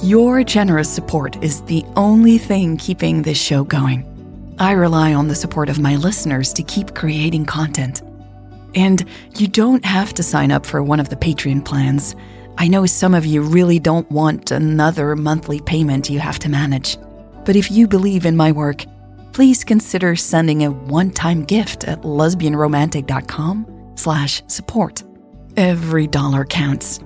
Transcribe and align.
Your 0.00 0.42
generous 0.42 0.88
support 0.88 1.40
is 1.44 1.60
the 1.62 1.84
only 1.96 2.38
thing 2.38 2.76
keeping 2.76 3.22
this 3.22 3.40
show 3.40 3.62
going. 3.62 4.08
I 4.58 4.72
rely 4.72 5.14
on 5.14 5.28
the 5.28 5.34
support 5.34 5.68
of 5.68 5.78
my 5.78 5.96
listeners 5.96 6.52
to 6.54 6.62
keep 6.62 6.94
creating 6.94 7.46
content. 7.46 8.02
And 8.74 9.04
you 9.36 9.46
don't 9.46 9.84
have 9.84 10.12
to 10.14 10.22
sign 10.22 10.50
up 10.50 10.66
for 10.66 10.82
one 10.82 10.98
of 10.98 11.08
the 11.08 11.16
Patreon 11.16 11.64
plans. 11.64 12.16
I 12.58 12.68
know 12.68 12.84
some 12.86 13.14
of 13.14 13.26
you 13.26 13.42
really 13.42 13.78
don't 13.78 14.10
want 14.10 14.50
another 14.50 15.14
monthly 15.14 15.60
payment 15.60 16.10
you 16.10 16.18
have 16.18 16.38
to 16.40 16.48
manage. 16.48 16.96
But 17.44 17.54
if 17.54 17.70
you 17.70 17.86
believe 17.86 18.26
in 18.26 18.36
my 18.36 18.50
work, 18.50 18.84
please 19.32 19.62
consider 19.62 20.16
sending 20.16 20.64
a 20.64 20.70
one-time 20.70 21.44
gift 21.44 21.84
at 21.84 22.02
lesbianromantic.com 22.02 23.92
slash 23.94 24.42
support. 24.48 25.04
Every 25.56 26.06
dollar 26.08 26.44
counts. 26.44 26.98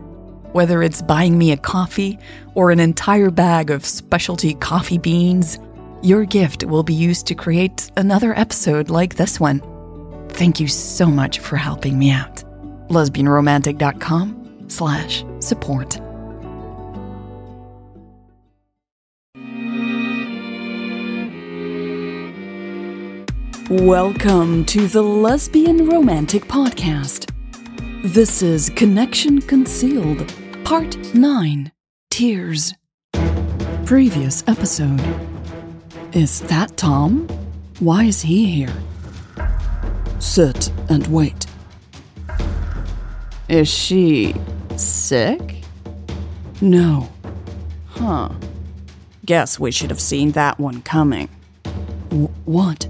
Whether 0.57 0.82
it's 0.82 1.02
buying 1.02 1.36
me 1.36 1.52
a 1.52 1.59
coffee 1.59 2.18
or 2.54 2.70
an 2.70 2.80
entire 2.80 3.30
bag 3.30 3.70
of 3.70 3.84
specialty 3.84 4.54
coffee 4.54 4.96
beans, 4.96 5.58
your 6.00 6.25
gift 6.25 6.64
will 6.64 6.82
be 6.82 6.94
used 6.94 7.26
to 7.26 7.35
create 7.35 7.90
another 7.99 8.32
episode 8.39 8.89
like 8.89 9.16
this 9.16 9.39
one. 9.39 9.61
Thank 10.30 10.58
you 10.58 10.66
so 10.66 11.08
much 11.08 11.40
for 11.40 11.58
helping 11.58 11.99
me 11.99 12.11
out. 12.11 12.36
lesbianromantic.com 12.89 14.64
slash 14.68 15.27
support. 15.40 16.00
Welcome 23.68 24.64
to 24.64 24.86
the 24.86 25.02
Lesbian 25.02 25.86
Romantic 25.86 26.46
Podcast. 26.46 27.30
This 28.04 28.41
is 28.41 28.71
Connection 28.71 29.41
Concealed, 29.43 30.32
Part 30.66 30.96
9 31.14 31.70
Tears. 32.11 32.74
Previous 33.84 34.42
episode. 34.48 35.00
Is 36.12 36.41
that 36.41 36.77
Tom? 36.77 37.28
Why 37.78 38.02
is 38.02 38.22
he 38.22 38.46
here? 38.46 38.74
Sit 40.18 40.72
and 40.88 41.06
wait. 41.06 41.46
Is 43.48 43.68
she 43.68 44.34
sick? 44.74 45.62
No. 46.60 47.10
Huh. 47.91 48.30
Guess 49.24 49.60
we 49.60 49.70
should 49.70 49.91
have 49.91 50.00
seen 50.00 50.32
that 50.32 50.58
one 50.58 50.82
coming. 50.82 51.28
W- 52.10 52.26
what? 52.44 52.88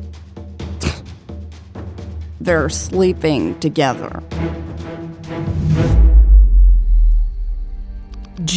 They're 2.40 2.70
sleeping 2.70 3.60
together. 3.60 4.22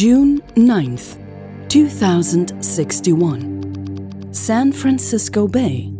June 0.00 0.40
9th, 0.56 1.20
2061. 1.68 4.32
San 4.32 4.72
Francisco 4.72 5.46
Bay, 5.46 5.92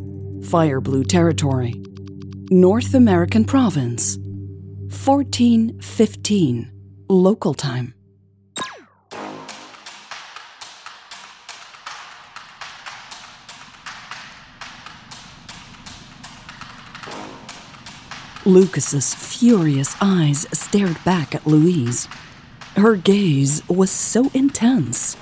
Fire 0.44 0.80
Blue 0.80 1.04
Territory, 1.04 1.74
North 2.50 2.94
American 2.94 3.44
Province, 3.44 4.16
1415, 4.16 6.72
local 7.10 7.52
time. 7.52 7.92
Lucas's 18.46 19.12
furious 19.12 19.94
eyes 20.00 20.46
stared 20.54 20.96
back 21.04 21.34
at 21.34 21.46
Louise. 21.46 22.08
Her 22.80 22.96
gaze 22.96 23.60
was 23.68 23.90
so 23.90 24.30
intense. 24.32 25.14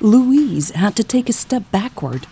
Louise 0.00 0.70
had 0.70 0.96
to 0.96 1.04
take 1.04 1.28
a 1.28 1.32
step 1.32 1.62
backward. 1.70 2.26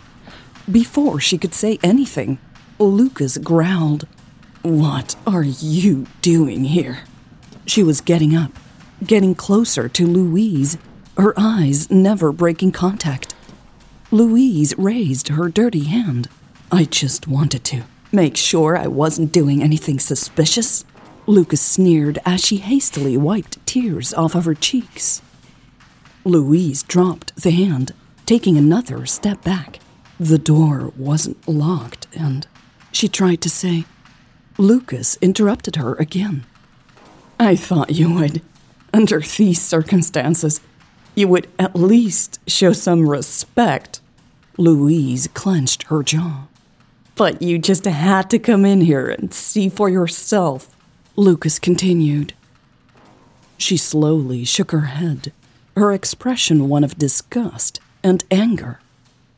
Before 0.69 1.21
she 1.21 1.39
could 1.39 1.55
say 1.55 1.79
anything, 1.85 2.39
Lucas 2.81 3.39
growled, 3.39 4.09
What 4.63 5.15
are 5.29 5.45
you 5.45 6.09
doing 6.23 6.65
here? 6.65 7.05
She 7.67 7.85
was 7.85 8.01
getting 8.01 8.35
up, 8.35 8.51
getting 9.07 9.37
closer 9.37 9.89
to 9.91 10.07
Louise, 10.09 10.77
her 11.17 11.35
eyes 11.37 11.89
never 11.89 12.33
breaking 12.33 12.73
contact. 12.73 13.33
Louise 14.11 14.75
raised 14.77 15.29
her 15.29 15.49
dirty 15.49 15.85
hand. 15.85 16.29
I 16.73 16.83
just 16.83 17.29
wanted 17.29 17.63
to 17.67 17.85
make 18.11 18.37
sure 18.37 18.77
I 18.77 18.89
wasn't 18.89 19.31
doing 19.31 19.63
anything 19.63 20.01
suspicious. 20.01 20.85
Lucas 21.27 21.61
sneered 21.61 22.19
as 22.27 22.45
she 22.45 22.57
hastily 22.57 23.17
wiped 23.17 23.65
tears 23.67 24.13
off 24.15 24.35
of 24.35 24.45
her 24.45 24.55
cheeks. 24.55 25.23
Louise 26.25 26.83
dropped 26.83 27.35
the 27.37 27.51
hand, 27.51 27.93
taking 28.27 28.57
another 28.57 29.07
step 29.07 29.43
back. 29.43 29.79
The 30.21 30.39
door 30.39 30.93
wasn't 30.97 31.47
locked, 31.49 32.07
and 32.15 32.47
she 32.93 33.09
tried 33.09 33.41
to 33.43 33.51
say. 33.51 33.85
Lucas 34.59 35.19
interrupted 35.21 35.77
her 35.77 35.95
again. 35.95 36.45
I 37.41 37.57
thought 37.57 37.91
you 37.91 38.13
would, 38.15 38.43
under 38.93 39.21
these 39.21 39.61
circumstances, 39.61 40.61
you 41.15 41.29
would 41.29 41.49
at 41.59 41.75
least 41.75 42.39
show 42.47 42.73
some 42.73 43.09
respect. 43.09 44.01
Louise 44.57 45.29
clenched 45.35 45.85
her 45.85 46.03
jaw. 46.03 46.47
But 47.17 47.43
you 47.43 47.59
just 47.59 47.85
had 47.85 48.31
to 48.31 48.39
come 48.39 48.65
in 48.65 48.81
here 48.81 49.09
and 49.09 49.33
see 49.33 49.69
for 49.69 49.89
yourself, 49.89 50.74
Lucas 51.17 51.61
continued. 51.61 52.35
She 53.57 53.77
slowly 53.77 54.45
shook 54.45 54.73
her 54.73 54.87
head, 54.87 55.33
her 55.77 55.93
expression 55.93 56.69
one 56.69 56.83
of 56.83 56.99
disgust 56.99 57.79
and 58.03 58.25
anger. 58.33 58.81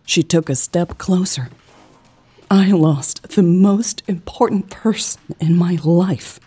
She 0.07 0.23
took 0.23 0.49
a 0.49 0.55
step 0.55 0.97
closer. 0.97 1.51
I 2.51 2.71
lost 2.71 3.29
the 3.35 3.43
most 3.43 4.03
important 4.07 4.71
person 4.71 5.21
in 5.39 5.55
my 5.55 5.79
life. 5.85 6.41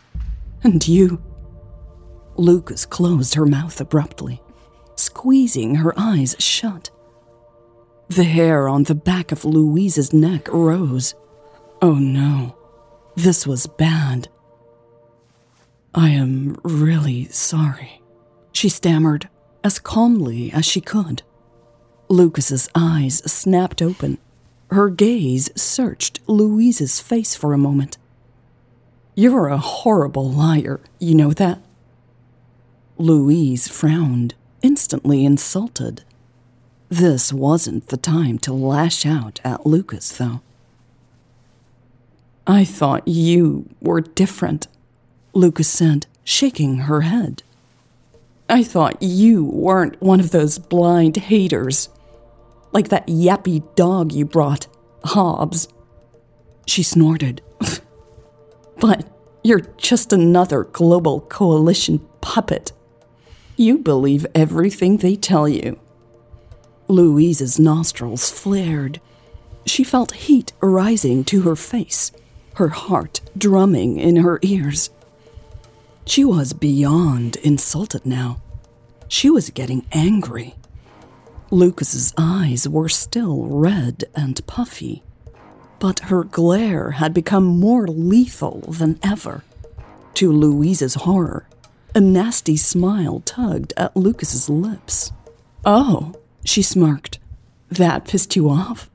And 0.64 0.86
you. 0.88 1.22
Lucas 2.36 2.86
closed 2.86 3.36
her 3.36 3.46
mouth 3.46 3.80
abruptly, 3.80 4.42
squeezing 4.96 5.76
her 5.76 5.94
eyes 5.96 6.36
shut. 6.40 6.90
The 8.08 8.24
hair 8.24 8.68
on 8.68 8.84
the 8.84 8.96
back 8.96 9.32
of 9.32 9.46
Louise's 9.46 10.12
neck 10.12 10.48
rose. 10.52 11.14
Oh 11.82 11.96
no, 11.96 12.58
this 13.16 13.46
was 13.46 13.68
bad. 13.68 14.30
I 15.94 16.10
am 16.10 16.58
really 16.64 17.26
sorry, 17.26 18.02
she 18.52 18.70
stammered 18.70 19.28
as 19.64 19.80
calmly 19.80 20.52
as 20.52 20.66
she 20.66 20.82
could. 20.82 21.24
Lucas's 22.10 22.70
eyes 22.76 23.18
snapped 23.32 23.82
open. 23.82 24.18
Her 24.72 24.90
gaze 24.90 25.50
searched 25.60 26.20
Louise's 26.28 27.00
face 27.00 27.36
for 27.36 27.54
a 27.54 27.58
moment. 27.58 27.98
You're 29.16 29.48
a 29.48 29.58
horrible 29.58 30.30
liar, 30.30 30.80
you 31.00 31.16
know 31.16 31.32
that? 31.34 31.60
Louise 32.98 33.68
frowned, 33.68 34.36
instantly 34.62 35.26
insulted. 35.26 36.04
This 36.90 37.34
wasn't 37.34 37.88
the 37.88 37.98
time 37.98 38.38
to 38.40 38.54
lash 38.54 39.06
out 39.06 39.40
at 39.44 39.66
Lucas, 39.66 40.18
though. 40.18 40.42
I 42.48 42.66
thought 42.66 43.08
you 43.08 43.70
were 43.82 44.02
different, 44.02 44.68
Lucas 45.34 45.68
said, 45.68 46.08
shaking 46.24 46.78
her 46.80 47.02
head. 47.02 47.44
I 48.50 48.64
thought 48.64 49.02
you 49.02 49.46
weren't 49.46 50.02
one 50.02 50.20
of 50.20 50.32
those 50.32 50.58
blind 50.58 51.18
haters, 51.18 51.90
like 52.72 52.90
that 52.90 53.08
yappy 53.08 53.64
dog 53.76 54.12
you 54.12 54.26
brought, 54.26 54.68
Hobbs. 55.04 55.68
She 56.66 56.84
snorted. 56.84 57.42
but 58.80 59.08
you're 59.44 59.62
just 59.78 60.12
another 60.12 60.64
global 60.64 61.22
coalition 61.22 62.00
puppet. 62.22 62.72
You 63.56 63.78
believe 63.78 64.26
everything 64.34 64.98
they 64.98 65.16
tell 65.16 65.48
you. 65.48 65.80
Louise's 66.88 67.60
nostrils 67.60 68.32
flared. 68.32 69.00
She 69.66 69.84
felt 69.84 70.14
heat 70.14 70.54
rising 70.60 71.24
to 71.26 71.42
her 71.42 71.56
face, 71.56 72.12
her 72.56 72.70
heart 72.70 73.22
drumming 73.38 74.00
in 74.00 74.18
her 74.18 74.40
ears. 74.42 74.90
She 76.10 76.26
was 76.26 76.54
beyond 76.54 77.36
insulted 77.36 78.04
now. 78.04 78.42
She 79.08 79.30
was 79.30 79.52
getting 79.52 79.86
angry. 79.92 80.56
Lucas's 81.52 82.16
eyes 82.18 82.68
were 82.68 82.90
still 82.90 83.44
red 83.46 84.06
and 84.16 84.44
puffy, 84.48 85.04
but 85.78 86.00
her 86.10 86.24
glare 86.24 86.94
had 86.94 87.14
become 87.14 87.44
more 87.46 87.88
lethal 87.88 88.62
than 88.62 88.98
ever. 89.04 89.44
To 90.16 90.32
Louise's 90.32 90.96
horror, 90.96 91.48
a 91.94 92.02
nasty 92.02 92.58
smile 92.58 93.22
tugged 93.24 93.74
at 93.78 93.96
Lucas's 93.96 94.50
lips. 94.50 95.12
Oh, 95.64 96.16
she 96.44 96.64
smirked. 96.64 97.20
That 97.70 98.06
pissed 98.06 98.36
you 98.36 98.50
off? 98.50 98.90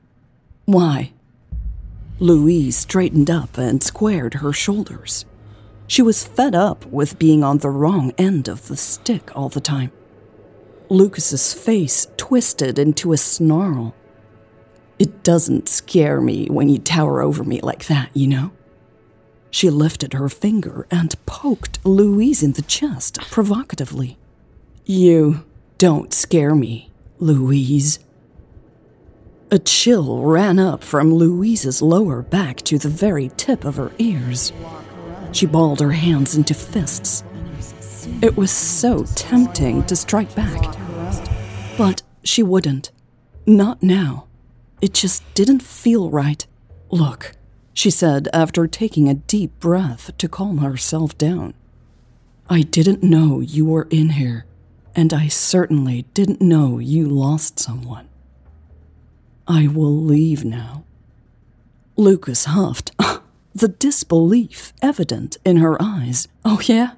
Why? 0.65 1.13
Louise 2.19 2.75
straightened 2.75 3.29
up 3.29 3.57
and 3.57 3.81
squared 3.81 4.33
her 4.35 4.51
shoulders. 4.51 5.23
She 5.87 6.01
was 6.01 6.25
fed 6.25 6.55
up 6.55 6.85
with 6.87 7.19
being 7.19 7.43
on 7.43 7.59
the 7.59 7.69
wrong 7.69 8.11
end 8.17 8.47
of 8.47 8.67
the 8.67 8.77
stick 8.77 9.35
all 9.35 9.49
the 9.49 9.61
time. 9.61 9.91
Lucas's 10.89 11.53
face 11.53 12.07
twisted 12.17 12.79
into 12.79 13.13
a 13.13 13.17
snarl. 13.17 13.95
It 14.97 15.23
doesn't 15.23 15.69
scare 15.69 16.21
me 16.21 16.47
when 16.47 16.69
you 16.69 16.77
tower 16.79 17.21
over 17.21 17.43
me 17.43 17.59
like 17.61 17.85
that, 17.85 18.09
you 18.15 18.27
know? 18.27 18.51
She 19.51 19.69
lifted 19.69 20.13
her 20.13 20.29
finger 20.29 20.87
and 20.91 21.15
poked 21.25 21.85
Louise 21.85 22.43
in 22.43 22.53
the 22.53 22.61
chest 22.61 23.19
provocatively. 23.31 24.17
You 24.85 25.45
don't 25.77 26.13
scare 26.13 26.55
me, 26.55 26.91
Louise. 27.19 27.99
A 29.51 29.59
chill 29.59 30.23
ran 30.23 30.59
up 30.59 30.83
from 30.83 31.13
Louise's 31.13 31.81
lower 31.81 32.21
back 32.21 32.57
to 32.63 32.77
the 32.77 32.89
very 32.89 33.29
tip 33.37 33.63
of 33.63 33.75
her 33.77 33.91
ears. 33.97 34.51
She 35.35 35.45
balled 35.45 35.81
her 35.81 35.91
hands 35.91 36.37
into 36.37 36.53
fists. 36.53 37.25
It 38.21 38.37
was 38.37 38.51
so 38.51 39.03
tempting 39.15 39.83
to 39.83 39.95
strike 39.97 40.33
back. 40.33 40.77
But 41.77 42.03
she 42.23 42.41
wouldn't. 42.41 42.89
Not 43.45 43.83
now. 43.83 44.27
It 44.81 44.93
just 44.93 45.23
didn't 45.33 45.61
feel 45.61 46.09
right. 46.09 46.47
Look, 46.89 47.33
she 47.73 47.89
said 47.89 48.29
after 48.31 48.65
taking 48.65 49.09
a 49.09 49.15
deep 49.15 49.59
breath 49.59 50.17
to 50.19 50.29
calm 50.29 50.59
herself 50.59 51.17
down. 51.17 51.53
I 52.49 52.61
didn't 52.61 53.03
know 53.03 53.41
you 53.41 53.65
were 53.65 53.89
in 53.89 54.11
here, 54.11 54.45
and 54.95 55.11
I 55.13 55.27
certainly 55.27 56.03
didn't 56.13 56.39
know 56.39 56.79
you 56.79 57.09
lost 57.09 57.59
someone. 57.59 58.07
I 59.49 59.67
will 59.67 60.01
leave 60.01 60.45
now. 60.45 60.85
Lucas 61.97 62.45
huffed, 62.45 62.91
the 63.55 63.69
disbelief 63.69 64.73
evident 64.81 65.37
in 65.45 65.57
her 65.57 65.81
eyes. 65.81 66.27
Oh, 66.43 66.59
yeah? 66.65 66.91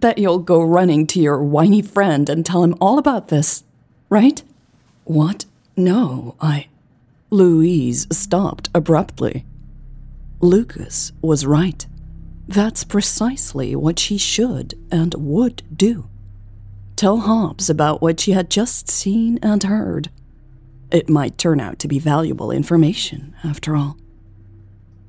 Bet 0.00 0.18
you'll 0.18 0.40
go 0.40 0.60
running 0.60 1.06
to 1.06 1.20
your 1.20 1.40
whiny 1.40 1.80
friend 1.80 2.28
and 2.28 2.44
tell 2.44 2.64
him 2.64 2.74
all 2.80 2.98
about 2.98 3.28
this, 3.28 3.62
right? 4.10 4.42
What? 5.04 5.44
No, 5.76 6.34
I. 6.40 6.66
Louise 7.30 8.08
stopped 8.10 8.68
abruptly. 8.74 9.46
Lucas 10.40 11.12
was 11.22 11.46
right. 11.46 11.86
That's 12.48 12.82
precisely 12.82 13.76
what 13.76 14.00
she 14.00 14.18
should 14.18 14.74
and 14.90 15.14
would 15.14 15.62
do. 15.74 16.08
Tell 16.96 17.18
Hobbs 17.18 17.70
about 17.70 18.02
what 18.02 18.18
she 18.18 18.32
had 18.32 18.50
just 18.50 18.90
seen 18.90 19.38
and 19.40 19.62
heard. 19.62 20.10
It 20.90 21.08
might 21.08 21.38
turn 21.38 21.60
out 21.60 21.78
to 21.78 21.88
be 21.88 22.00
valuable 22.00 22.50
information, 22.50 23.34
after 23.44 23.76
all. 23.76 23.96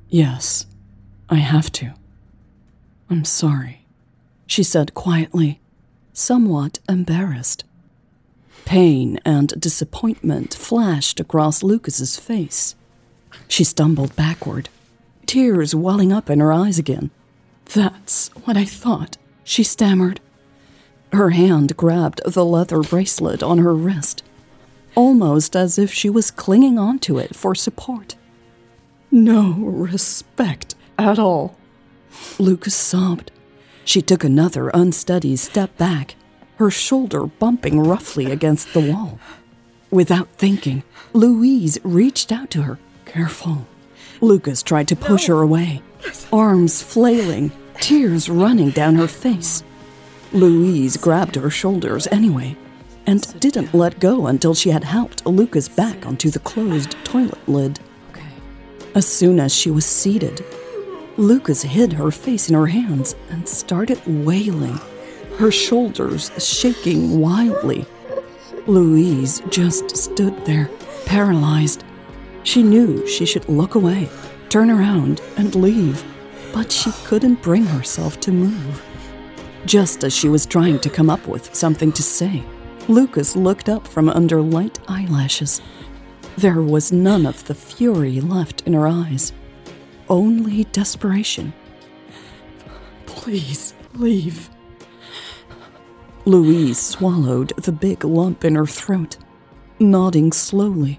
Yes, 0.08 0.66
I 1.34 1.38
have 1.38 1.72
to. 1.72 1.94
I'm 3.10 3.24
sorry, 3.24 3.84
she 4.46 4.62
said 4.62 4.94
quietly, 4.94 5.60
somewhat 6.12 6.78
embarrassed. 6.88 7.64
Pain 8.64 9.18
and 9.24 9.48
disappointment 9.60 10.54
flashed 10.54 11.18
across 11.18 11.64
Lucas's 11.64 12.16
face. 12.16 12.76
She 13.48 13.64
stumbled 13.64 14.14
backward, 14.14 14.68
tears 15.26 15.74
welling 15.74 16.12
up 16.12 16.30
in 16.30 16.38
her 16.38 16.52
eyes 16.52 16.78
again. 16.78 17.10
That's 17.74 18.28
what 18.44 18.56
I 18.56 18.64
thought, 18.64 19.16
she 19.42 19.64
stammered. 19.64 20.20
Her 21.12 21.30
hand 21.30 21.76
grabbed 21.76 22.20
the 22.24 22.44
leather 22.44 22.80
bracelet 22.80 23.42
on 23.42 23.58
her 23.58 23.74
wrist, 23.74 24.22
almost 24.94 25.56
as 25.56 25.78
if 25.78 25.92
she 25.92 26.08
was 26.08 26.30
clinging 26.30 26.78
onto 26.78 27.18
it 27.18 27.34
for 27.34 27.56
support. 27.56 28.14
No 29.10 29.52
respect 29.52 30.73
at 30.98 31.18
all. 31.18 31.56
Lucas 32.38 32.74
sobbed. 32.74 33.30
She 33.84 34.00
took 34.00 34.24
another 34.24 34.70
unsteady 34.70 35.36
step 35.36 35.76
back 35.76 36.16
her 36.56 36.70
shoulder 36.70 37.26
bumping 37.26 37.80
roughly 37.80 38.30
against 38.30 38.72
the 38.72 38.92
wall. 38.92 39.18
Without 39.90 40.28
thinking, 40.30 40.82
Louise 41.12 41.78
reached 41.82 42.32
out 42.32 42.50
to 42.50 42.62
her. 42.62 42.78
Careful. 43.04 43.66
Lucas 44.20 44.62
tried 44.62 44.88
to 44.88 44.96
push 44.96 45.28
no. 45.28 45.36
her 45.36 45.42
away, 45.42 45.82
arms 46.32 46.82
flailing, 46.82 47.52
tears 47.80 48.28
running 48.28 48.70
down 48.70 48.94
her 48.94 49.08
face. 49.08 49.62
Louise 50.32 50.96
grabbed 50.96 51.36
her 51.36 51.50
shoulders 51.50 52.06
anyway 52.08 52.56
and 53.06 53.38
didn't 53.40 53.74
let 53.74 54.00
go 54.00 54.26
until 54.26 54.54
she 54.54 54.70
had 54.70 54.84
helped 54.84 55.26
Lucas 55.26 55.68
back 55.68 56.06
onto 56.06 56.30
the 56.30 56.38
closed 56.38 56.92
toilet 57.04 57.48
lid. 57.48 57.78
As 58.94 59.06
soon 59.06 59.40
as 59.40 59.52
she 59.52 59.70
was 59.70 59.84
seated, 59.84 60.44
Lucas 61.16 61.62
hid 61.62 61.92
her 61.92 62.10
face 62.10 62.48
in 62.48 62.54
her 62.54 62.66
hands 62.66 63.14
and 63.30 63.48
started 63.48 64.00
wailing 64.06 64.78
her 65.38 65.50
shoulders 65.50 66.30
shaking 66.38 67.20
wildly. 67.20 67.86
Louise 68.66 69.42
just 69.50 69.96
stood 69.96 70.44
there, 70.44 70.70
paralyzed. 71.06 71.84
She 72.44 72.62
knew 72.62 73.06
she 73.06 73.26
should 73.26 73.48
look 73.48 73.74
away, 73.74 74.08
turn 74.48 74.70
around, 74.70 75.20
and 75.36 75.54
leave, 75.54 76.04
but 76.52 76.70
she 76.70 76.92
couldn't 77.04 77.42
bring 77.42 77.64
herself 77.64 78.20
to 78.20 78.32
move. 78.32 78.82
Just 79.66 80.04
as 80.04 80.14
she 80.14 80.28
was 80.28 80.46
trying 80.46 80.78
to 80.80 80.90
come 80.90 81.10
up 81.10 81.26
with 81.26 81.54
something 81.54 81.90
to 81.92 82.02
say, 82.02 82.44
Lucas 82.86 83.34
looked 83.34 83.68
up 83.68 83.86
from 83.86 84.08
under 84.08 84.40
light 84.40 84.78
eyelashes. 84.88 85.60
There 86.36 86.60
was 86.60 86.92
none 86.92 87.26
of 87.26 87.44
the 87.44 87.54
fury 87.54 88.20
left 88.20 88.62
in 88.66 88.74
her 88.74 88.86
eyes, 88.86 89.32
only 90.08 90.64
desperation. 90.64 91.52
Please 93.06 93.74
leave, 93.94 94.50
Louise 96.26 96.78
swallowed 96.78 97.52
the 97.56 97.72
big 97.72 98.02
lump 98.02 98.46
in 98.46 98.54
her 98.54 98.66
throat, 98.66 99.18
nodding 99.78 100.32
slowly. 100.32 100.98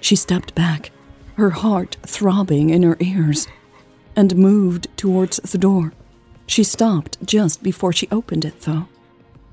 She 0.00 0.16
stepped 0.16 0.56
back, 0.56 0.90
her 1.36 1.50
heart 1.50 1.96
throbbing 2.02 2.70
in 2.70 2.82
her 2.82 2.96
ears, 2.98 3.46
and 4.16 4.36
moved 4.36 4.88
towards 4.96 5.36
the 5.36 5.58
door. 5.58 5.92
She 6.48 6.64
stopped 6.64 7.24
just 7.24 7.62
before 7.62 7.92
she 7.92 8.08
opened 8.10 8.44
it, 8.44 8.62
though. 8.62 8.88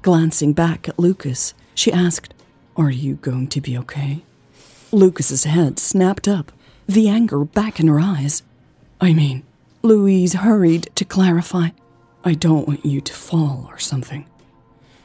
Glancing 0.02 0.54
back 0.54 0.90
at 0.90 0.98
Lucas, 0.98 1.54
she 1.76 1.94
asked, 1.94 2.34
Are 2.76 2.90
you 2.90 3.16
going 3.16 3.50
to 3.50 3.62
be 3.62 3.78
okay? 3.78 4.24
Lucas's 4.92 5.44
head 5.44 5.78
snapped 5.78 6.28
up, 6.28 6.52
the 6.88 7.08
anger 7.08 7.46
back 7.46 7.80
in 7.80 7.88
her 7.88 8.00
eyes. 8.00 8.42
I 9.00 9.14
mean, 9.14 9.44
Louise 9.84 10.34
hurried 10.34 10.90
to 10.96 11.06
clarify, 11.06 11.70
I 12.24 12.34
don't 12.34 12.68
want 12.68 12.86
you 12.86 13.00
to 13.02 13.14
fall 13.14 13.68
or 13.70 13.78
something. 13.78 14.26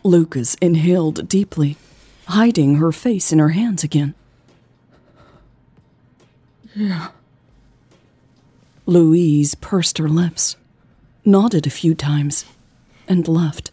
Lucas 0.03 0.55
inhaled 0.57 1.29
deeply, 1.29 1.77
hiding 2.27 2.77
her 2.77 2.91
face 2.91 3.33
in 3.33 3.39
her 3.39 3.51
hands 3.51 3.85
again. 3.85 4.15
Yeah. 6.75 7.09
Louise 8.87 9.55
pursed 9.55 9.99
her 9.99 10.09
lips, 10.09 10.57
nodded 11.25 11.67
a 11.67 11.71
few 11.71 11.95
times, 11.95 12.45
and 13.07 13.29
left. 13.29 13.71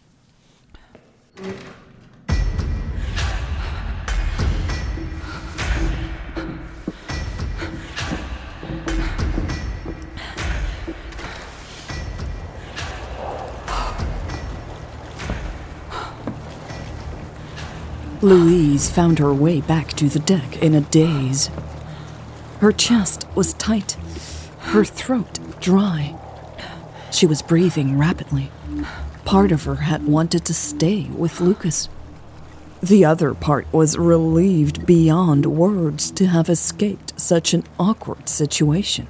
Louise 18.22 18.90
found 18.90 19.18
her 19.18 19.32
way 19.32 19.62
back 19.62 19.94
to 19.94 20.06
the 20.06 20.18
deck 20.18 20.62
in 20.62 20.74
a 20.74 20.82
daze. 20.82 21.48
Her 22.58 22.70
chest 22.70 23.26
was 23.34 23.54
tight, 23.54 23.92
her 24.58 24.84
throat 24.84 25.38
dry. 25.58 26.14
She 27.10 27.24
was 27.24 27.40
breathing 27.40 27.98
rapidly. 27.98 28.50
Part 29.24 29.52
of 29.52 29.64
her 29.64 29.76
had 29.76 30.06
wanted 30.06 30.44
to 30.44 30.52
stay 30.52 31.04
with 31.04 31.40
Lucas. 31.40 31.88
The 32.82 33.06
other 33.06 33.32
part 33.32 33.66
was 33.72 33.96
relieved 33.96 34.84
beyond 34.84 35.46
words 35.46 36.10
to 36.10 36.26
have 36.26 36.50
escaped 36.50 37.18
such 37.18 37.54
an 37.54 37.64
awkward 37.78 38.28
situation. 38.28 39.08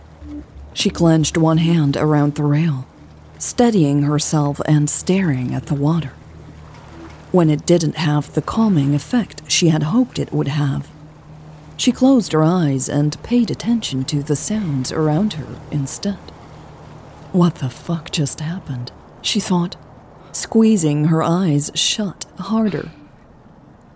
She 0.73 0.89
clenched 0.89 1.37
one 1.37 1.59
hand 1.59 1.97
around 1.97 2.37
the 2.37 2.45
rail, 2.45 2.87
steadying 3.41 4.03
herself 4.03 4.61
and 4.67 4.89
staring 4.89 5.53
at 5.53 5.67
the 5.67 5.75
water 5.75 6.13
when 7.33 7.51
it 7.51 7.67
didn't 7.67 7.97
have 7.97 8.35
the 8.35 8.43
calming 8.43 8.95
effect 8.95 9.43
she 9.51 9.69
had 9.69 9.85
hoped 9.85 10.19
it 10.19 10.33
would 10.33 10.49
have. 10.49 10.89
She 11.77 11.93
closed 11.93 12.33
her 12.33 12.45
eyes 12.45 12.89
and 12.89 13.23
paid 13.23 13.51
attention 13.51 14.05
to 14.05 14.23
the 14.23 14.37
sounds 14.37 14.93
around 14.93 15.35
her 15.35 15.47
instead. 15.71 16.19
What 17.33 17.57
the 17.57 17.71
fuck 17.71 18.11
just 18.11 18.41
happened? 18.41 18.93
She 19.23 19.41
thought, 19.41 19.77
squeezing 20.33 21.07
her 21.07 21.23
eyes 21.23 21.71
shut 21.75 22.27
harder. 22.39 22.91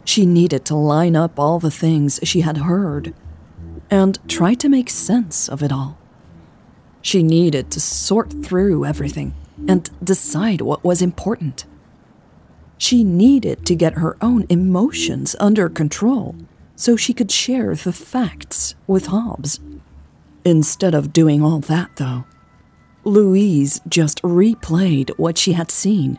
She 0.05 0.25
needed 0.25 0.64
to 0.67 0.76
line 0.76 1.17
up 1.17 1.38
all 1.38 1.59
the 1.59 1.71
things 1.71 2.21
she 2.23 2.43
had 2.43 2.59
heard 2.59 3.14
and 3.91 4.19
try 4.29 4.55
to 4.55 4.69
make 4.69 4.91
sense 4.91 5.49
of 5.49 5.62
it 5.62 5.73
all. 5.73 5.99
She 7.03 7.23
needed 7.23 7.71
to 7.73 7.81
sort 7.81 8.45
through 8.45 8.85
everything 8.85 9.35
and 9.69 9.91
decide 10.03 10.61
what 10.61 10.85
was 10.85 11.03
important. 11.03 11.64
She 12.78 13.04
needed 13.04 13.64
to 13.66 13.75
get 13.75 13.95
her 13.95 14.16
own 14.21 14.47
emotions 14.49 15.37
under 15.40 15.69
control 15.69 16.35
so 16.76 16.97
she 16.97 17.12
could 17.12 17.31
share 17.31 17.75
the 17.75 17.93
facts 17.93 18.75
with 18.87 19.07
Hobbs. 19.07 19.61
Instead 20.45 20.95
of 20.95 21.12
doing 21.12 21.43
all 21.43 21.61
that, 21.61 21.97
though, 21.97 22.25
Louise 23.04 23.81
just 23.88 24.23
replayed 24.23 25.11
what 25.16 25.38
she 25.38 25.52
had 25.52 25.71
seen 25.71 26.19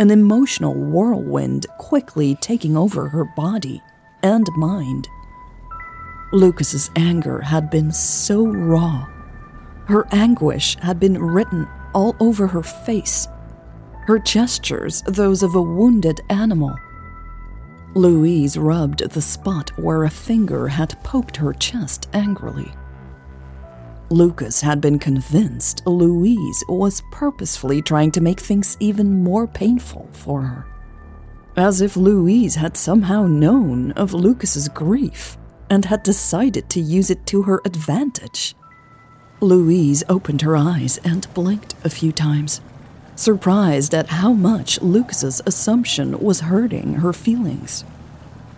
an 0.00 0.10
emotional 0.10 0.72
whirlwind 0.72 1.66
quickly 1.76 2.34
taking 2.36 2.74
over 2.74 3.10
her 3.10 3.24
body 3.36 3.82
and 4.22 4.48
mind. 4.56 5.06
Lucas's 6.32 6.90
anger 6.96 7.42
had 7.42 7.68
been 7.68 7.92
so 7.92 8.46
raw. 8.46 9.06
Her 9.88 10.06
anguish 10.10 10.76
had 10.76 10.98
been 10.98 11.22
written 11.22 11.68
all 11.94 12.16
over 12.18 12.46
her 12.46 12.62
face, 12.62 13.28
her 14.10 14.18
gestures 14.18 15.02
those 15.02 15.44
of 15.44 15.54
a 15.54 15.62
wounded 15.62 16.20
animal. 16.30 16.76
Louise 17.94 18.58
rubbed 18.58 19.08
the 19.08 19.22
spot 19.22 19.70
where 19.78 20.02
a 20.02 20.10
finger 20.10 20.66
had 20.66 21.00
poked 21.04 21.36
her 21.36 21.52
chest 21.52 22.08
angrily. 22.12 22.72
Lucas 24.10 24.60
had 24.60 24.80
been 24.80 24.98
convinced 24.98 25.86
Louise 25.86 26.64
was 26.68 27.04
purposefully 27.12 27.80
trying 27.80 28.10
to 28.10 28.20
make 28.20 28.40
things 28.40 28.76
even 28.80 29.22
more 29.22 29.46
painful 29.46 30.08
for 30.10 30.42
her. 30.42 30.66
As 31.56 31.80
if 31.80 31.96
Louise 31.96 32.56
had 32.56 32.76
somehow 32.76 33.28
known 33.28 33.92
of 33.92 34.12
Lucas's 34.12 34.68
grief 34.68 35.38
and 35.70 35.84
had 35.84 36.02
decided 36.02 36.68
to 36.70 36.80
use 36.80 37.10
it 37.10 37.26
to 37.26 37.42
her 37.42 37.60
advantage. 37.64 38.56
Louise 39.40 40.02
opened 40.08 40.42
her 40.42 40.56
eyes 40.56 40.98
and 41.04 41.32
blinked 41.32 41.76
a 41.84 41.90
few 41.90 42.10
times, 42.10 42.60
surprised 43.20 43.94
at 43.94 44.06
how 44.06 44.32
much 44.32 44.80
Lucas's 44.80 45.42
assumption 45.44 46.18
was 46.18 46.40
hurting 46.40 46.94
her 46.94 47.12
feelings. 47.12 47.84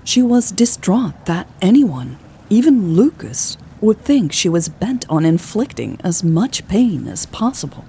She 0.05 0.23
was 0.23 0.53
distraught 0.53 1.27
that 1.27 1.49
anyone, 1.61 2.17
even 2.49 2.95
Lucas, 2.95 3.57
would 3.81 3.99
think 3.99 4.33
she 4.33 4.49
was 4.49 4.69
bent 4.69 5.05
on 5.11 5.25
inflicting 5.25 5.99
as 6.05 6.23
much 6.23 6.69
pain 6.69 7.09
as 7.09 7.27
possible. 7.27 7.85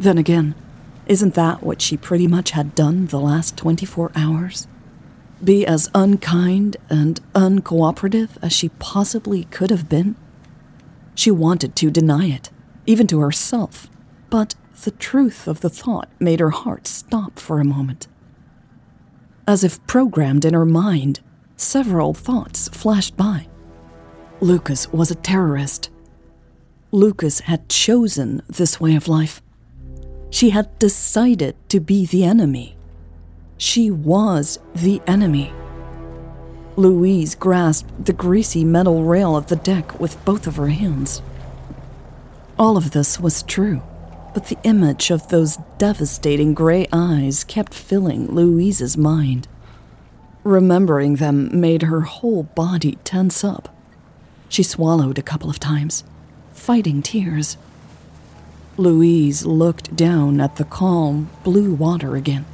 Then 0.00 0.18
again, 0.18 0.56
isn't 1.06 1.34
that 1.34 1.62
what 1.62 1.80
she 1.80 1.96
pretty 1.96 2.26
much 2.26 2.50
had 2.50 2.74
done 2.74 3.06
the 3.06 3.20
last 3.20 3.56
24 3.56 4.10
hours? 4.16 4.66
Be 5.42 5.64
as 5.64 5.90
unkind 5.94 6.76
and 6.90 7.20
uncooperative 7.34 8.30
as 8.42 8.52
she 8.52 8.70
possibly 8.80 9.44
could 9.44 9.70
have 9.70 9.88
been? 9.88 10.16
She 11.14 11.30
wanted 11.30 11.76
to 11.76 11.92
deny 11.92 12.26
it, 12.26 12.50
even 12.84 13.06
to 13.08 13.20
herself, 13.20 13.88
but 14.28 14.56
the 14.82 14.90
truth 14.90 15.46
of 15.46 15.60
the 15.60 15.70
thought 15.70 16.08
made 16.18 16.40
her 16.40 16.50
heart 16.50 16.86
stop 16.86 17.38
for 17.38 17.60
a 17.60 17.64
moment. 17.64 18.08
As 19.46 19.62
if 19.62 19.84
programmed 19.86 20.44
in 20.44 20.54
her 20.54 20.66
mind, 20.66 21.20
several 21.56 22.14
thoughts 22.14 22.68
flashed 22.68 23.16
by. 23.16 23.46
Lucas 24.40 24.92
was 24.92 25.10
a 25.10 25.14
terrorist. 25.14 25.90
Lucas 26.90 27.40
had 27.40 27.68
chosen 27.68 28.42
this 28.48 28.80
way 28.80 28.94
of 28.94 29.08
life. 29.08 29.40
She 30.30 30.50
had 30.50 30.78
decided 30.78 31.56
to 31.68 31.80
be 31.80 32.06
the 32.06 32.24
enemy. 32.24 32.76
She 33.56 33.90
was 33.90 34.58
the 34.74 35.00
enemy. 35.06 35.52
Louise 36.76 37.36
grasped 37.36 38.04
the 38.04 38.12
greasy 38.12 38.64
metal 38.64 39.04
rail 39.04 39.36
of 39.36 39.46
the 39.46 39.56
deck 39.56 40.00
with 40.00 40.22
both 40.24 40.46
of 40.46 40.56
her 40.56 40.68
hands. 40.68 41.22
All 42.58 42.76
of 42.76 42.90
this 42.90 43.20
was 43.20 43.44
true, 43.44 43.80
but 44.34 44.46
the 44.48 44.58
image 44.64 45.10
of 45.10 45.28
those 45.28 45.58
devastating 45.78 46.52
gray 46.52 46.86
eyes 46.92 47.44
kept 47.44 47.72
filling 47.72 48.26
Louise's 48.26 48.96
mind. 48.96 49.46
Remembering 50.42 51.16
them 51.16 51.48
made 51.58 51.82
her 51.82 52.02
whole 52.02 52.42
body 52.42 52.98
tense 53.04 53.44
up. 53.44 53.74
She 54.48 54.64
swallowed 54.64 55.18
a 55.18 55.22
couple 55.22 55.48
of 55.48 55.60
times, 55.60 56.04
fighting 56.52 57.00
tears. 57.00 57.56
Louise 58.76 59.46
looked 59.46 59.94
down 59.94 60.40
at 60.40 60.56
the 60.56 60.64
calm, 60.64 61.30
blue 61.44 61.72
water 61.72 62.16
again. 62.16 62.44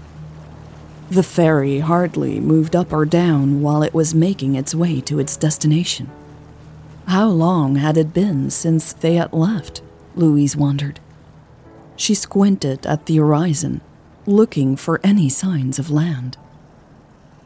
The 1.10 1.22
ferry 1.22 1.80
hardly 1.80 2.38
moved 2.38 2.76
up 2.76 2.92
or 2.92 3.04
down 3.06 3.62
while 3.62 3.82
it 3.82 3.94
was 3.94 4.14
making 4.14 4.54
its 4.54 4.74
way 4.74 5.00
to 5.00 5.18
its 5.18 5.36
destination. 5.36 6.10
How 7.06 7.26
long 7.28 7.76
had 7.76 7.96
it 7.96 8.12
been 8.12 8.50
since 8.50 8.92
they 8.92 9.14
had 9.14 9.32
left? 9.32 9.82
Louise 10.14 10.56
wondered. 10.56 11.00
She 12.00 12.14
squinted 12.14 12.86
at 12.86 13.04
the 13.04 13.18
horizon, 13.18 13.82
looking 14.24 14.74
for 14.74 15.02
any 15.04 15.28
signs 15.28 15.78
of 15.78 15.90
land. 15.90 16.38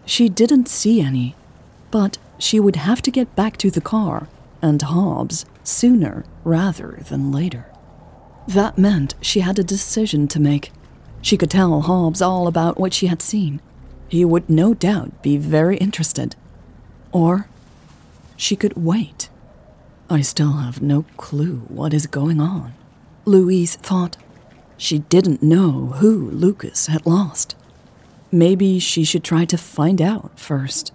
She 0.07 0.29
didn't 0.29 0.69
see 0.69 1.01
any, 1.01 1.35
but 1.91 2.19
she 2.39 2.61
would 2.61 2.77
have 2.77 3.03
to 3.03 3.11
get 3.11 3.35
back 3.35 3.57
to 3.57 3.71
the 3.73 3.81
car 3.81 4.29
and 4.63 4.81
Hobbs 4.81 5.45
sooner 5.65 6.25
rather 6.45 7.01
than 7.09 7.33
later. 7.33 7.67
That 8.47 8.79
meant 8.79 9.17
she 9.21 9.41
had 9.41 9.59
a 9.59 9.65
decision 9.65 10.29
to 10.29 10.39
make. 10.39 10.71
She 11.21 11.37
could 11.37 11.51
tell 11.51 11.81
Hobbs 11.81 12.23
all 12.23 12.47
about 12.47 12.79
what 12.79 12.95
she 12.95 13.09
had 13.09 13.23
seen. 13.23 13.61
He 14.07 14.25
would 14.25 14.49
no 14.49 14.73
doubt 14.73 15.21
be 15.21 15.37
very 15.37 15.79
interested. 15.79 16.37
Or 17.11 17.49
she 18.37 18.55
could 18.55 18.77
wait. 18.77 19.31
I 20.09 20.21
still 20.21 20.53
have 20.59 20.81
no 20.81 21.07
clue 21.17 21.63
what 21.67 21.93
is 21.93 22.07
going 22.07 22.41
on. 22.41 22.73
Louise 23.25 23.75
thought. 23.75 24.17
She 24.77 24.99
didn't 24.99 25.43
know 25.43 25.95
who 25.99 26.31
Lucas 26.31 26.87
had 26.87 27.07
lost. 27.07 27.55
Maybe 28.33 28.79
she 28.79 29.05
should 29.05 29.25
try 29.25 29.45
to 29.45 29.57
find 29.57 30.03
out 30.03 30.39
first. 30.39 30.93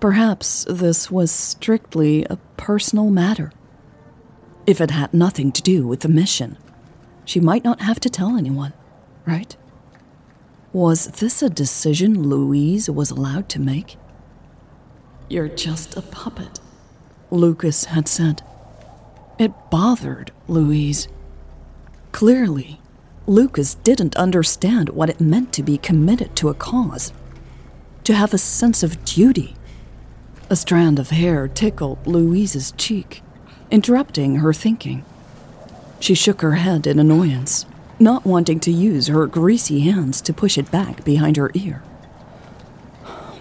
Perhaps 0.00 0.66
this 0.68 1.10
was 1.10 1.30
strictly 1.30 2.24
a 2.24 2.36
personal 2.56 3.10
matter. 3.10 3.52
If 4.66 4.80
it 4.80 4.90
had 4.90 5.14
nothing 5.14 5.52
to 5.52 5.62
do 5.62 5.86
with 5.86 6.00
the 6.00 6.08
mission, 6.08 6.56
she 7.24 7.40
might 7.40 7.64
not 7.64 7.80
have 7.80 8.00
to 8.00 8.10
tell 8.10 8.36
anyone, 8.36 8.72
right? 9.26 9.56
Was 10.72 11.06
this 11.06 11.42
a 11.42 11.50
decision 11.50 12.22
Louise 12.28 12.90
was 12.90 13.10
allowed 13.10 13.48
to 13.50 13.60
make? 13.60 13.96
You're 15.28 15.48
just 15.48 15.96
a 15.96 16.02
puppet, 16.02 16.60
Lucas 17.30 17.86
had 17.86 18.08
said. 18.08 18.42
It 19.38 19.52
bothered 19.70 20.32
Louise. 20.48 21.08
Clearly, 22.12 22.80
Lucas 23.26 23.74
didn't 23.76 24.16
understand 24.16 24.90
what 24.90 25.10
it 25.10 25.20
meant 25.20 25.52
to 25.52 25.62
be 25.62 25.78
committed 25.78 26.34
to 26.36 26.48
a 26.48 26.54
cause, 26.54 27.12
to 28.04 28.14
have 28.14 28.32
a 28.32 28.38
sense 28.38 28.82
of 28.82 29.04
duty 29.04 29.56
a 30.48 30.56
strand 30.56 30.98
of 30.98 31.10
hair 31.10 31.48
tickled 31.48 32.06
Louise's 32.06 32.72
cheek, 32.72 33.22
interrupting 33.70 34.36
her 34.36 34.52
thinking. 34.52 35.04
She 35.98 36.14
shook 36.14 36.40
her 36.40 36.52
head 36.52 36.86
in 36.86 36.98
annoyance, 36.98 37.66
not 37.98 38.24
wanting 38.24 38.60
to 38.60 38.70
use 38.70 39.08
her 39.08 39.26
greasy 39.26 39.80
hands 39.80 40.20
to 40.22 40.32
push 40.32 40.56
it 40.56 40.70
back 40.70 41.04
behind 41.04 41.36
her 41.36 41.50
ear. 41.54 41.82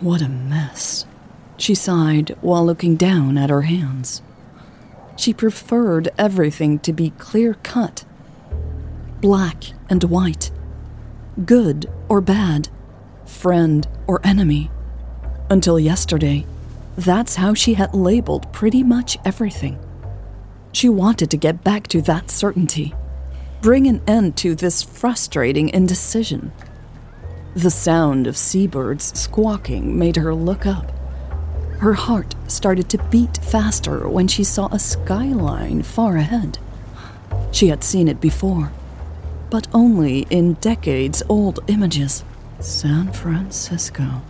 What 0.01 0.21
a 0.21 0.29
mess, 0.29 1.05
she 1.57 1.75
sighed 1.75 2.35
while 2.41 2.65
looking 2.65 2.95
down 2.95 3.37
at 3.37 3.49
her 3.49 3.63
hands. 3.63 4.21
She 5.15 5.33
preferred 5.33 6.09
everything 6.17 6.79
to 6.79 6.91
be 6.91 7.11
clear 7.11 7.55
cut 7.63 8.03
black 9.25 9.71
and 9.89 10.03
white, 10.03 10.51
good 11.45 11.89
or 12.07 12.21
bad, 12.21 12.69
friend 13.25 13.87
or 14.05 14.21
enemy. 14.23 14.69
Until 15.49 15.79
yesterday, 15.79 16.45
that's 16.95 17.33
how 17.33 17.55
she 17.55 17.73
had 17.73 17.95
labeled 17.95 18.53
pretty 18.53 18.83
much 18.83 19.17
everything. 19.25 19.79
She 20.73 20.89
wanted 20.89 21.31
to 21.31 21.37
get 21.37 21.63
back 21.63 21.87
to 21.87 22.03
that 22.03 22.29
certainty, 22.29 22.93
bring 23.63 23.87
an 23.87 23.99
end 24.05 24.37
to 24.37 24.53
this 24.53 24.83
frustrating 24.83 25.69
indecision. 25.69 26.51
The 27.55 27.71
sound 27.71 28.27
of 28.27 28.37
seabirds 28.37 29.19
squawking 29.19 29.97
made 29.97 30.17
her 30.17 30.35
look 30.35 30.67
up. 30.67 30.91
Her 31.79 31.93
heart 31.93 32.35
started 32.45 32.89
to 32.89 33.03
beat 33.05 33.37
faster 33.37 34.07
when 34.07 34.27
she 34.27 34.43
saw 34.43 34.67
a 34.67 34.77
skyline 34.77 35.81
far 35.81 36.17
ahead. 36.17 36.59
She 37.51 37.69
had 37.69 37.83
seen 37.83 38.07
it 38.07 38.21
before, 38.21 38.71
but 39.55 39.69
only 39.73 40.27
in 40.29 40.51
decades 40.55 41.23
old 41.29 41.61
images. 41.69 42.25
San 42.59 43.09
Francisco. 43.13 44.21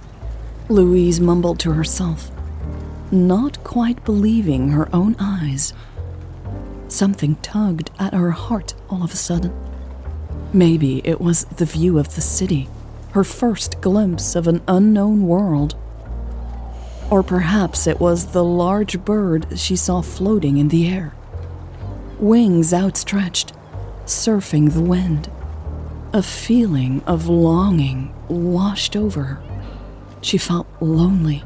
Louise 0.70 1.20
mumbled 1.20 1.58
to 1.62 1.72
herself 1.72 2.30
not 3.12 3.64
quite 3.64 4.06
believing 4.06 4.70
her 4.70 4.88
own 4.94 5.16
eyes. 5.18 5.74
Something 6.90 7.38
tugged 7.38 7.90
at 7.98 8.14
her 8.14 8.30
heart 8.30 8.76
all 8.88 9.02
of 9.02 9.14
a 9.14 9.16
sudden. 9.16 9.52
Maybe 10.54 11.02
it 11.04 11.20
was 11.20 11.46
the 11.46 11.66
view 11.66 11.98
of 11.98 12.14
the 12.14 12.22
city, 12.22 12.70
her 13.14 13.24
first 13.24 13.82
glimpse 13.82 14.36
of 14.36 14.48
an 14.48 14.62
unknown 14.68 15.26
world. 15.26 15.76
Or 17.10 17.24
perhaps 17.24 17.88
it 17.88 18.00
was 18.00 18.28
the 18.28 18.44
large 18.44 19.04
bird 19.04 19.58
she 19.58 19.76
saw 19.76 20.04
floating 20.04 20.58
in 20.58 20.68
the 20.68 20.88
air, 20.88 21.16
wings 22.20 22.76
outstretched, 22.76 23.55
surfing 24.06 24.74
the 24.74 24.82
wind. 24.82 25.30
A 26.14 26.24
feeling 26.24 27.04
of 27.06 27.28
longing 27.28 28.14
washed 28.30 28.96
over 28.96 29.24
her. 29.24 29.44
She 30.22 30.38
felt 30.38 30.68
lonely. 30.80 31.44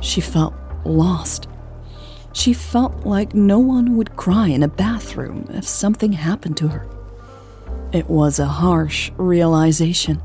She 0.00 0.20
felt 0.20 0.54
lost. 0.84 1.48
She 2.32 2.52
felt 2.52 3.06
like 3.06 3.34
no 3.34 3.58
one 3.58 3.96
would 3.96 4.16
cry 4.16 4.48
in 4.48 4.62
a 4.62 4.68
bathroom 4.68 5.48
if 5.50 5.66
something 5.66 6.12
happened 6.12 6.56
to 6.58 6.68
her. 6.68 6.86
It 7.92 8.08
was 8.08 8.38
a 8.38 8.46
harsh 8.46 9.10
realization. 9.16 10.22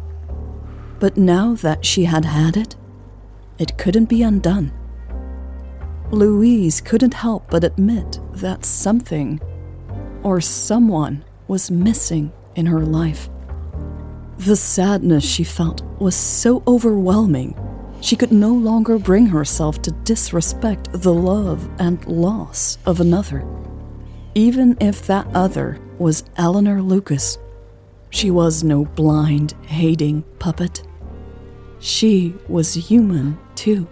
But 0.99 1.17
now 1.17 1.55
that 1.55 1.85
she 1.85 2.05
had 2.05 2.25
had 2.25 2.57
it, 2.57 2.75
it 3.57 3.77
couldn't 3.77 4.05
be 4.05 4.23
undone. 4.23 4.71
Louise 6.11 6.81
couldn't 6.81 7.13
help 7.13 7.49
but 7.49 7.63
admit 7.63 8.19
that 8.33 8.65
something 8.65 9.39
or 10.23 10.41
someone 10.41 11.23
was 11.51 11.69
missing 11.69 12.31
in 12.55 12.65
her 12.65 12.85
life. 12.85 13.29
The 14.37 14.55
sadness 14.55 15.25
she 15.25 15.43
felt 15.43 15.83
was 15.99 16.15
so 16.15 16.63
overwhelming, 16.65 17.59
she 17.99 18.15
could 18.15 18.31
no 18.31 18.53
longer 18.53 18.97
bring 18.97 19.25
herself 19.25 19.81
to 19.81 19.91
disrespect 20.05 20.87
the 20.93 21.13
love 21.13 21.69
and 21.77 22.07
loss 22.07 22.77
of 22.85 23.01
another. 23.01 23.45
Even 24.33 24.77
if 24.79 25.05
that 25.07 25.27
other 25.33 25.77
was 25.99 26.23
Eleanor 26.37 26.81
Lucas, 26.81 27.37
she 28.11 28.31
was 28.31 28.63
no 28.63 28.85
blind, 28.85 29.51
hating 29.65 30.23
puppet. 30.39 30.83
She 31.79 32.33
was 32.47 32.73
human, 32.75 33.37
too. 33.55 33.89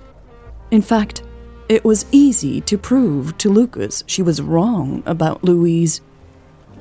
In 0.72 0.82
fact, 0.82 1.24
it 1.68 1.84
was 1.84 2.06
easy 2.14 2.62
to 2.62 2.78
prove 2.78 3.38
to 3.40 3.50
Lucas 3.50 4.06
she 4.08 4.22
was 4.22 4.42
wrong 4.42 5.04
about 5.06 5.44
Louise. 5.44 6.00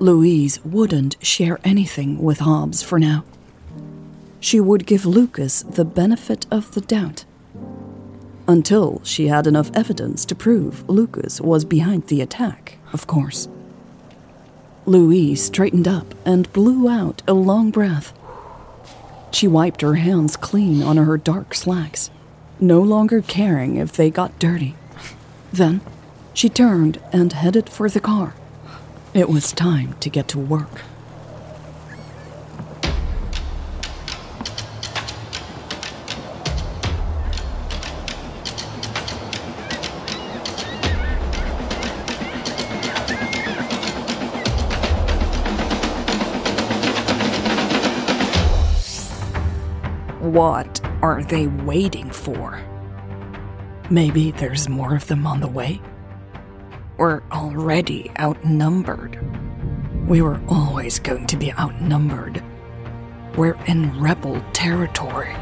Louise 0.01 0.65
wouldn't 0.65 1.17
share 1.21 1.59
anything 1.65 2.23
with 2.23 2.41
Hobbs 2.41 2.83
for 2.83 2.99
now 2.99 3.25
she 4.41 4.61
would 4.61 4.87
give 4.87 5.05
Lucas 5.05 5.63
the 5.63 5.85
benefit 5.85 6.47
of 6.51 6.73
the 6.75 6.81
doubt. 6.81 7.25
Until 8.47 9.01
she 9.05 9.29
had 9.29 9.47
enough 9.47 9.71
evidence 9.75 10.25
to 10.27 10.35
prove 10.35 10.89
Lucas 10.89 11.41
was 11.41 11.65
behind 11.65 12.07
the 12.07 12.23
attack, 12.23 12.79
of 12.93 13.07
course. 13.07 13.49
Louise 14.87 15.45
straightened 15.45 15.87
up 15.87 16.15
and 16.25 16.51
blew 16.53 16.89
out 16.89 17.23
a 17.29 17.35
long 17.35 17.71
breath. 17.71 18.19
She 19.31 19.47
wiped 19.47 19.83
her 19.83 19.97
hands 19.97 20.37
clean 20.37 20.83
on 20.83 20.97
her 20.97 21.19
dark 21.19 21.55
slacks, 21.55 22.11
no 22.59 22.81
longer 22.81 23.21
caring 23.21 23.77
if 23.77 23.93
they 23.93 24.09
got 24.09 24.39
dirty. 24.39 24.77
Then 25.53 25.83
she 26.33 26.49
turned 26.49 26.99
and 27.13 27.33
headed 27.35 27.69
for 27.69 27.91
the 27.91 28.01
car. 28.01 28.35
It 29.19 29.29
was 29.29 29.51
time 29.51 29.97
to 29.99 30.11
get 30.11 30.29
to 30.29 30.39
work. 30.39 30.79
What 50.21 50.81
are 51.03 51.25
they 51.25 51.49
waiting 51.49 52.13
for? 52.13 52.63
Maybe 53.91 54.31
there's 54.31 54.69
more 54.69 54.95
of 54.95 55.09
them 55.09 55.27
on 55.27 55.41
the 55.41 55.49
way? 55.49 55.81
We're 56.99 57.23
already 57.31 58.11
outnumbered. 58.19 59.19
We 60.09 60.21
were 60.21 60.41
always 60.49 60.99
going 60.99 61.29
to 61.29 61.37
be 61.37 61.53
outnumbered. 61.53 62.43
We're 63.37 63.57
in 63.67 64.01
rebel 64.01 64.43
territory. 64.53 65.33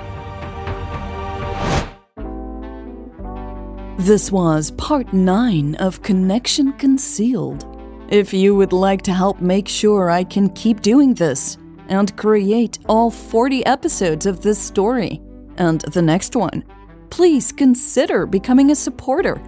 This 3.96 4.30
was 4.30 4.70
part 4.72 5.14
9 5.14 5.76
of 5.76 6.02
Connection 6.02 6.74
Concealed. 6.74 7.64
If 8.10 8.34
you 8.34 8.54
would 8.54 8.74
like 8.74 9.00
to 9.02 9.14
help 9.14 9.40
make 9.40 9.66
sure 9.66 10.10
I 10.10 10.24
can 10.24 10.50
keep 10.50 10.82
doing 10.82 11.14
this, 11.14 11.56
and 11.88 12.14
create 12.16 12.78
all 12.86 13.10
40 13.10 13.64
episodes 13.64 14.26
of 14.26 14.42
this 14.42 14.58
story 14.58 15.22
and 15.56 15.80
the 15.80 16.02
next 16.02 16.36
one, 16.36 16.64
please 17.08 17.50
consider 17.50 18.26
becoming 18.26 18.70
a 18.70 18.74
supporter. 18.74 19.40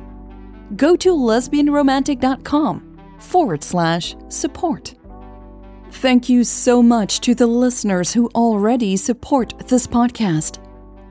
Go 0.77 0.97
to 0.97 1.11
lesbianromantic.com 1.11 2.99
forward 3.19 3.65
slash 3.65 4.17
support. 4.29 4.95
Thank 5.91 6.29
you 6.29 6.45
so 6.45 6.83
much 6.83 7.21
to 7.21 7.35
the 7.35 7.47
listeners 7.47 8.13
who 8.13 8.29
already 8.35 8.97
support 8.97 9.55
this 9.69 9.87
podcast. 9.87 10.63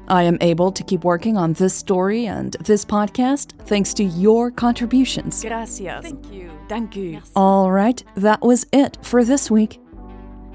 I 0.08 0.24
am 0.24 0.38
able 0.40 0.72
to 0.72 0.84
keep 0.84 1.04
working 1.04 1.36
on 1.36 1.54
this 1.54 1.74
story 1.74 2.28
and 2.28 2.54
this 2.62 2.86
podcast 2.86 3.52
thanks 3.66 3.94
to 3.96 4.04
your 4.04 4.52
contributions. 4.52 5.44
Gracias. 5.44 6.04
Thank 6.04 6.32
you. 6.32 6.52
Thank 6.70 6.96
you. 6.96 7.22
All 7.36 7.72
right, 7.72 8.02
that 8.16 8.42
was 8.42 8.66
it 8.72 8.98
for 9.02 9.26
this 9.26 9.52
week. 9.52 9.82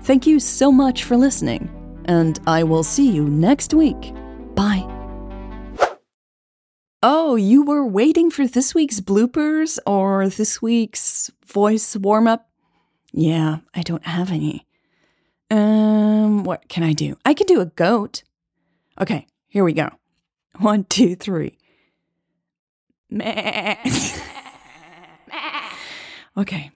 Thank 0.02 0.26
you 0.26 0.40
so 0.40 0.72
much 0.72 1.04
for 1.04 1.16
listening, 1.16 1.70
and 2.06 2.40
I 2.46 2.62
will 2.64 2.82
see 2.82 3.10
you 3.10 3.28
next 3.28 3.74
week. 3.74 4.14
Bye. 4.54 4.91
Oh, 7.04 7.34
you 7.34 7.64
were 7.64 7.84
waiting 7.84 8.30
for 8.30 8.46
this 8.46 8.76
week's 8.76 9.00
bloopers 9.00 9.76
or 9.84 10.28
this 10.28 10.62
week's 10.62 11.32
voice 11.44 11.96
warm 11.96 12.28
up? 12.28 12.48
Yeah, 13.12 13.58
I 13.74 13.82
don't 13.82 14.06
have 14.06 14.30
any. 14.30 14.68
Um, 15.50 16.44
what 16.44 16.68
can 16.68 16.84
I 16.84 16.92
do? 16.92 17.16
I 17.24 17.34
can 17.34 17.48
do 17.48 17.60
a 17.60 17.66
goat. 17.66 18.22
Okay, 19.00 19.26
here 19.48 19.64
we 19.64 19.72
go. 19.72 19.88
One, 20.58 20.84
two, 20.84 21.16
three. 21.16 21.58
Meh. 23.10 23.76
okay. 26.36 26.70